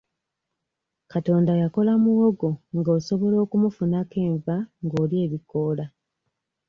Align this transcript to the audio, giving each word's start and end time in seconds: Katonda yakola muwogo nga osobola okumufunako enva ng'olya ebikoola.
Katonda 1.11 1.51
yakola 1.61 1.91
muwogo 2.03 2.49
nga 2.77 2.89
osobola 2.97 3.35
okumufunako 3.45 4.15
enva 4.29 4.55
ng'olya 4.83 5.17
ebikoola. 5.25 5.85